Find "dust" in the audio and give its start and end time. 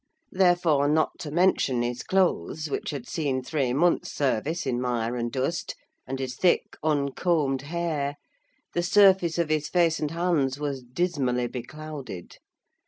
5.31-5.75